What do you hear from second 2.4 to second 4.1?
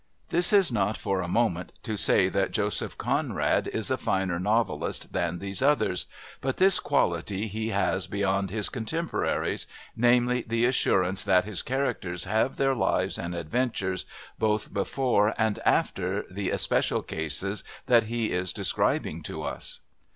Joseph Conrad is a